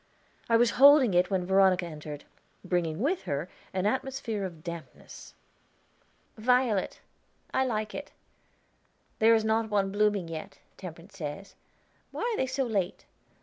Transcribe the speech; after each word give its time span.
I 0.49 0.57
was 0.57 0.71
holding 0.81 1.13
it 1.13 1.29
when 1.29 1.45
Veronica 1.45 1.85
entered, 1.85 2.23
bringing 2.65 3.01
with 3.01 3.21
her 3.25 3.47
an 3.71 3.85
atmosphere 3.85 4.45
of 4.45 4.63
dampness. 4.63 5.35
"Violet! 6.39 7.01
I 7.53 7.65
like 7.65 7.93
it. 7.93 8.11
There 9.19 9.35
is 9.35 9.45
not 9.45 9.69
one 9.69 9.91
blooming 9.91 10.27
yet, 10.27 10.57
Temperance 10.75 11.15
says. 11.19 11.53
Why 12.09 12.23
are 12.33 12.37
they 12.37 12.47
so 12.47 12.63
late? 12.63 13.05